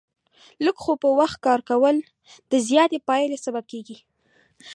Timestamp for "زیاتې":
2.67-2.97